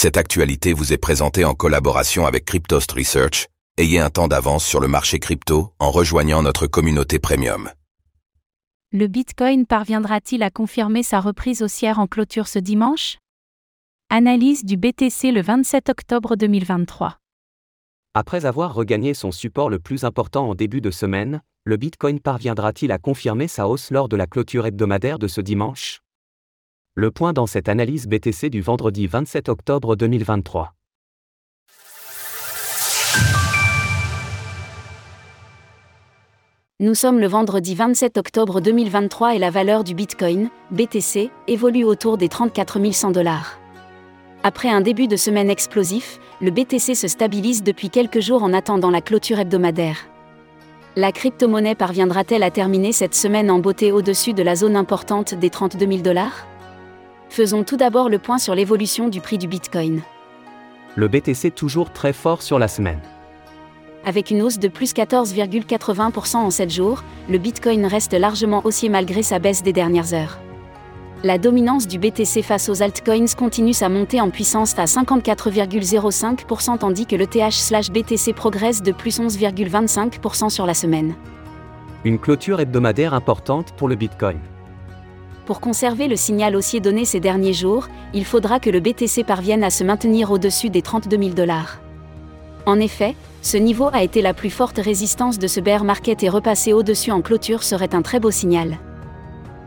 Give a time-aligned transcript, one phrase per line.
[0.00, 3.48] Cette actualité vous est présentée en collaboration avec Cryptost Research.
[3.78, 7.68] Ayez un temps d'avance sur le marché crypto en rejoignant notre communauté premium.
[8.92, 13.18] Le Bitcoin parviendra-t-il à confirmer sa reprise haussière en clôture ce dimanche?
[14.08, 17.18] Analyse du BTC le 27 octobre 2023.
[18.14, 22.92] Après avoir regagné son support le plus important en début de semaine, le Bitcoin parviendra-t-il
[22.92, 26.02] à confirmer sa hausse lors de la clôture hebdomadaire de ce dimanche?
[27.00, 30.72] Le point dans cette analyse BTC du vendredi 27 octobre 2023.
[36.80, 42.18] Nous sommes le vendredi 27 octobre 2023 et la valeur du Bitcoin, BTC, évolue autour
[42.18, 43.60] des 34 100 dollars.
[44.42, 48.90] Après un début de semaine explosif, le BTC se stabilise depuis quelques jours en attendant
[48.90, 50.08] la clôture hebdomadaire.
[50.96, 55.50] La crypto-monnaie parviendra-t-elle à terminer cette semaine en beauté au-dessus de la zone importante des
[55.50, 56.48] 32 000 dollars?
[57.30, 60.00] Faisons tout d'abord le point sur l'évolution du prix du Bitcoin.
[60.96, 63.00] Le BTC toujours très fort sur la semaine.
[64.04, 69.22] Avec une hausse de plus 14,80% en 7 jours, le Bitcoin reste largement haussier malgré
[69.22, 70.38] sa baisse des dernières heures.
[71.24, 77.06] La dominance du BTC face aux altcoins continue sa montée en puissance à 54,05% tandis
[77.06, 81.14] que le TH/BTC progresse de plus 11,25% sur la semaine.
[82.04, 84.38] Une clôture hebdomadaire importante pour le Bitcoin.
[85.48, 89.64] Pour conserver le signal haussier donné ces derniers jours, il faudra que le BTC parvienne
[89.64, 91.80] à se maintenir au-dessus des 32 000 dollars.
[92.66, 96.28] En effet, ce niveau a été la plus forte résistance de ce bear market et
[96.28, 98.76] repasser au-dessus en clôture serait un très beau signal.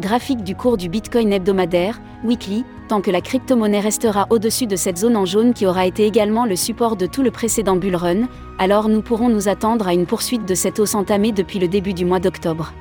[0.00, 4.98] Graphique du cours du Bitcoin hebdomadaire, weekly, tant que la crypto-monnaie restera au-dessus de cette
[4.98, 8.28] zone en jaune qui aura été également le support de tout le précédent bull run,
[8.58, 11.94] alors nous pourrons nous attendre à une poursuite de cette hausse entamée depuis le début
[11.94, 12.74] du mois d'octobre.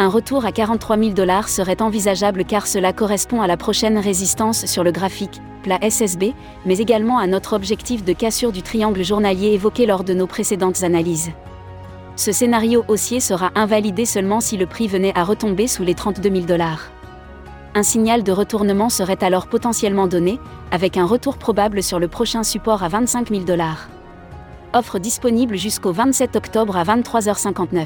[0.00, 4.64] Un retour à 43 000 dollars serait envisageable car cela correspond à la prochaine résistance
[4.64, 6.32] sur le graphique, plat SSB,
[6.64, 10.84] mais également à notre objectif de cassure du triangle journalier évoqué lors de nos précédentes
[10.84, 11.32] analyses.
[12.16, 16.30] Ce scénario haussier sera invalidé seulement si le prix venait à retomber sous les 32
[16.30, 16.90] 000 dollars.
[17.74, 20.40] Un signal de retournement serait alors potentiellement donné,
[20.70, 23.90] avec un retour probable sur le prochain support à 25 000 dollars.
[24.72, 27.84] Offre disponible jusqu'au 27 octobre à 23h59.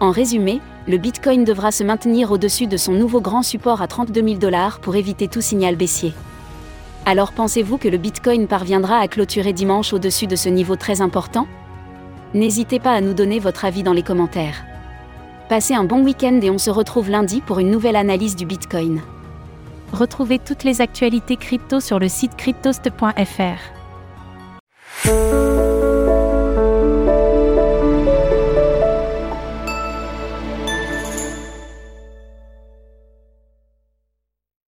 [0.00, 4.22] En résumé, le Bitcoin devra se maintenir au-dessus de son nouveau grand support à 32
[4.22, 6.12] 000 dollars pour éviter tout signal baissier.
[7.06, 11.46] Alors pensez-vous que le Bitcoin parviendra à clôturer dimanche au-dessus de ce niveau très important?
[12.34, 14.64] N'hésitez pas à nous donner votre avis dans les commentaires.
[15.48, 19.00] Passez un bon week-end et on se retrouve lundi pour une nouvelle analyse du Bitcoin.
[19.92, 23.73] Retrouvez toutes les actualités crypto sur le site cryptost.fr.